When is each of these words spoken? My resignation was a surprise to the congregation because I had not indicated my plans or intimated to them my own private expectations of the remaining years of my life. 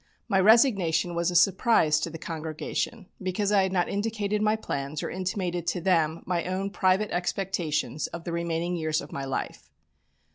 My 0.27 0.39
resignation 0.39 1.13
was 1.13 1.29
a 1.29 1.35
surprise 1.35 1.99
to 1.99 2.09
the 2.09 2.17
congregation 2.17 3.05
because 3.21 3.51
I 3.51 3.61
had 3.61 3.71
not 3.71 3.87
indicated 3.87 4.41
my 4.41 4.55
plans 4.55 5.03
or 5.03 5.11
intimated 5.11 5.67
to 5.67 5.79
them 5.79 6.23
my 6.25 6.43
own 6.45 6.71
private 6.71 7.11
expectations 7.11 8.07
of 8.07 8.23
the 8.23 8.31
remaining 8.31 8.75
years 8.75 8.99
of 9.01 9.11
my 9.11 9.25
life. 9.25 9.69